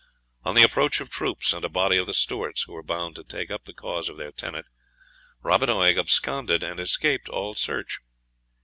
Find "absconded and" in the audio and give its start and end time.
5.99-6.79